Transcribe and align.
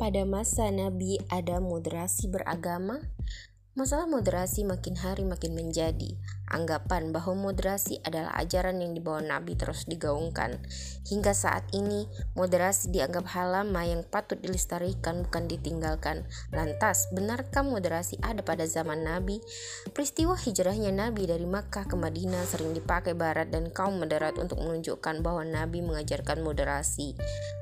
pada 0.00 0.24
masa 0.24 0.72
Nabi 0.72 1.20
ada 1.28 1.60
moderasi 1.60 2.32
beragama? 2.32 3.04
Masalah 3.76 4.08
moderasi 4.08 4.64
makin 4.64 4.96
hari 4.96 5.28
makin 5.28 5.52
menjadi. 5.52 6.16
Anggapan 6.50 7.14
bahwa 7.14 7.38
moderasi 7.38 8.02
adalah 8.02 8.34
ajaran 8.34 8.82
yang 8.82 8.90
dibawa 8.90 9.22
Nabi 9.22 9.54
terus 9.54 9.86
digaungkan. 9.86 10.58
Hingga 11.06 11.30
saat 11.30 11.62
ini, 11.70 12.10
moderasi 12.34 12.90
dianggap 12.90 13.30
hal 13.30 13.54
lama 13.54 13.86
yang 13.86 14.02
patut 14.02 14.42
dilestarikan 14.42 15.22
bukan 15.22 15.46
ditinggalkan. 15.46 16.26
Lantas, 16.50 17.06
benarkah 17.14 17.62
moderasi 17.62 18.18
ada 18.18 18.42
pada 18.42 18.66
zaman 18.66 19.06
Nabi? 19.06 19.38
Peristiwa 19.94 20.34
hijrahnya 20.34 20.90
Nabi 20.90 21.30
dari 21.30 21.46
Makkah 21.46 21.86
ke 21.86 21.94
Madinah 21.94 22.42
sering 22.50 22.74
dipakai 22.74 23.14
Barat 23.14 23.54
dan 23.54 23.70
kaum 23.70 24.02
moderat 24.02 24.34
untuk 24.34 24.58
menunjukkan 24.58 25.22
bahwa 25.22 25.46
Nabi 25.46 25.86
mengajarkan 25.86 26.42
moderasi. 26.42 27.14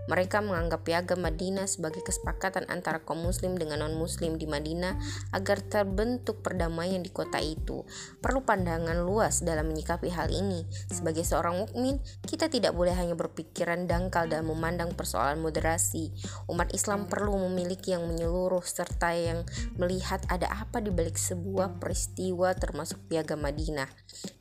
Mereka 0.08 0.40
menganggap 0.40 0.88
piagam 0.88 1.20
Madinah 1.20 1.68
sebagai 1.68 2.00
kesepakatan 2.00 2.64
antara 2.72 3.04
kaum 3.04 3.20
muslim 3.20 3.60
dengan 3.60 3.84
non-muslim 3.84 4.40
di 4.40 4.48
Madinah 4.48 4.96
agar 5.36 5.60
terbentuk 5.60 6.40
perdamaian 6.40 7.04
di 7.04 7.12
kota 7.12 7.36
itu. 7.44 7.84
Perlu 8.24 8.40
pandangan 8.40 8.77
luas 9.02 9.40
dalam 9.42 9.66
menyikapi 9.72 10.12
hal 10.12 10.28
ini. 10.28 10.62
Sebagai 10.92 11.24
seorang 11.24 11.64
mukmin, 11.64 11.98
kita 12.26 12.46
tidak 12.52 12.76
boleh 12.76 12.92
hanya 12.92 13.16
berpikiran 13.16 13.88
dangkal 13.88 14.28
dalam 14.28 14.52
memandang 14.52 14.92
persoalan 14.92 15.40
moderasi. 15.40 16.12
Umat 16.46 16.70
Islam 16.76 17.08
perlu 17.08 17.34
memiliki 17.48 17.96
yang 17.96 18.06
menyeluruh 18.06 18.62
serta 18.62 19.16
yang 19.16 19.42
melihat 19.80 20.20
ada 20.28 20.50
apa 20.52 20.84
di 20.84 20.92
balik 20.92 21.16
sebuah 21.16 21.80
peristiwa 21.80 22.52
termasuk 22.54 23.00
piagam 23.08 23.40
Madinah. 23.40 23.88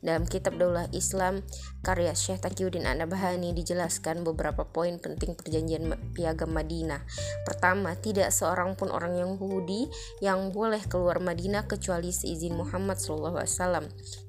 Dalam 0.04 0.28
kitab 0.28 0.60
Daulah 0.60 0.90
Islam 0.92 1.42
karya 1.80 2.12
Syekh 2.12 2.44
Taqiyuddin 2.44 2.84
An-Nabhani 2.84 3.54
dijelaskan 3.54 4.26
beberapa 4.26 4.66
poin 4.68 4.98
penting 4.98 5.38
perjanjian 5.38 5.88
piagam 6.12 6.52
Madinah. 6.52 7.02
Pertama, 7.46 7.94
tidak 7.96 8.34
seorang 8.34 8.74
pun 8.74 8.90
orang 8.90 9.16
Yahudi 9.16 9.88
yang 10.20 10.50
boleh 10.50 10.82
keluar 10.90 11.22
Madinah 11.22 11.64
kecuali 11.70 12.10
seizin 12.10 12.58
Muhammad 12.58 12.98
SAW. 12.98 13.88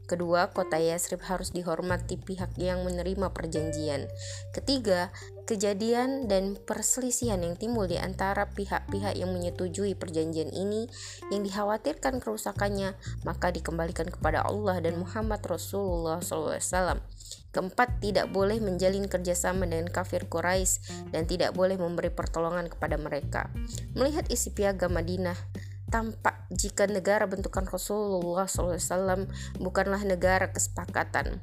Kedua, 0.10 0.50
kota 0.50 0.82
Yasrib 0.82 1.22
harus 1.30 1.54
dihormati 1.54 2.18
pihak 2.18 2.58
yang 2.58 2.82
menerima 2.82 3.30
perjanjian. 3.30 4.10
Ketiga, 4.50 5.14
kejadian 5.46 6.26
dan 6.26 6.58
perselisihan 6.58 7.38
yang 7.46 7.54
timbul 7.54 7.86
di 7.86 8.02
antara 8.02 8.50
pihak-pihak 8.50 9.14
yang 9.14 9.30
menyetujui 9.30 9.94
perjanjian 9.94 10.50
ini 10.50 10.90
yang 11.30 11.46
dikhawatirkan 11.46 12.18
kerusakannya, 12.26 12.98
maka 13.22 13.54
dikembalikan 13.54 14.10
kepada 14.10 14.42
Allah 14.42 14.82
dan 14.82 14.98
Muhammad 14.98 15.46
Rasulullah 15.46 16.18
SAW. 16.26 17.06
Keempat, 17.50 17.98
tidak 17.98 18.30
boleh 18.30 18.62
menjalin 18.62 19.10
kerjasama 19.10 19.66
dengan 19.66 19.90
kafir 19.90 20.30
Quraisy 20.30 21.10
dan 21.10 21.26
tidak 21.26 21.58
boleh 21.58 21.82
memberi 21.82 22.14
pertolongan 22.14 22.70
kepada 22.70 22.98
mereka. 23.02 23.50
Melihat 23.98 24.30
isi 24.30 24.54
piagam 24.54 24.94
Madinah, 24.94 25.38
tampak 25.90 26.46
jika 26.54 26.86
negara 26.86 27.26
bentukan 27.26 27.66
Rasulullah 27.66 28.46
SAW 28.46 29.28
bukanlah 29.58 30.02
negara 30.06 30.54
kesepakatan. 30.54 31.42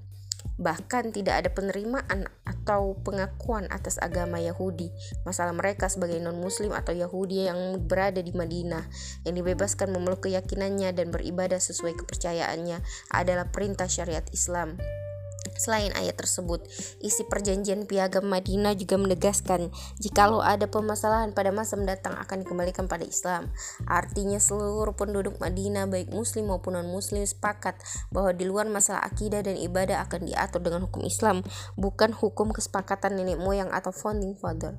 Bahkan 0.56 1.12
tidak 1.12 1.44
ada 1.44 1.50
penerimaan 1.52 2.33
atau 2.48 2.97
pengakuan 3.05 3.69
atas 3.69 4.00
agama 4.00 4.41
Yahudi. 4.41 4.89
Masalah 5.28 5.52
mereka 5.52 5.92
sebagai 5.92 6.17
non-muslim 6.22 6.72
atau 6.72 6.97
Yahudi 6.97 7.44
yang 7.50 7.84
berada 7.84 8.24
di 8.24 8.33
Madinah 8.33 8.89
yang 9.28 9.34
dibebaskan 9.36 9.92
memeluk 9.92 10.24
keyakinannya 10.24 10.97
dan 10.97 11.12
beribadah 11.12 11.61
sesuai 11.61 12.00
kepercayaannya 12.00 12.80
adalah 13.12 13.52
perintah 13.52 13.91
syariat 13.91 14.24
Islam. 14.33 14.80
Selain 15.56 15.92
ayat 15.96 16.16
tersebut, 16.16 16.64
isi 17.00 17.24
perjanjian 17.28 17.84
piagam 17.88 18.28
Madinah 18.28 18.76
juga 18.76 18.96
menegaskan 19.00 19.72
jikalau 20.00 20.44
ada 20.44 20.68
permasalahan 20.68 21.32
pada 21.32 21.50
masa 21.52 21.76
mendatang 21.76 22.14
akan 22.16 22.44
dikembalikan 22.44 22.86
pada 22.86 23.04
Islam. 23.04 23.50
Artinya 23.88 24.40
seluruh 24.40 24.94
penduduk 24.94 25.40
Madinah 25.40 25.89
baik 25.89 26.12
muslim 26.12 26.52
maupun 26.52 26.78
non-muslim 26.78 27.24
sepakat 27.24 27.80
bahwa 28.12 28.33
di 28.36 28.45
luar 28.48 28.68
masalah 28.68 29.02
akidah 29.05 29.42
dan 29.42 29.56
ibadah 29.56 30.05
akan 30.06 30.28
diatur 30.28 30.61
dengan 30.62 30.84
hukum 30.86 31.05
Islam, 31.05 31.42
bukan 31.74 32.12
hukum 32.12 32.52
kesepakatan 32.52 33.16
nenek 33.16 33.40
moyang 33.40 33.72
atau 33.72 33.90
founding 33.90 34.36
father. 34.36 34.77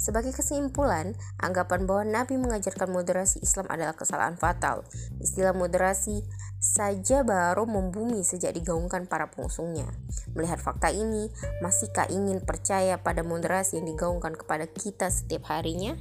Sebagai 0.00 0.32
kesimpulan, 0.32 1.12
anggapan 1.36 1.84
bahwa 1.84 2.08
Nabi 2.08 2.40
mengajarkan 2.40 2.88
moderasi 2.88 3.44
Islam 3.44 3.68
adalah 3.68 3.92
kesalahan 3.92 4.40
fatal. 4.40 4.88
Istilah 5.20 5.52
moderasi 5.52 6.24
saja 6.60 7.24
baru 7.24 7.64
membumi 7.64 8.20
sejak 8.20 8.52
digaungkan 8.52 9.08
para 9.08 9.32
pengusungnya. 9.32 9.88
Melihat 10.36 10.60
fakta 10.60 10.92
ini, 10.92 11.32
masihkah 11.64 12.04
ingin 12.12 12.44
percaya 12.44 13.00
pada 13.00 13.24
moderasi 13.24 13.80
yang 13.80 13.88
digaungkan 13.88 14.36
kepada 14.36 14.68
kita 14.68 15.08
setiap 15.08 15.48
harinya? 15.48 15.96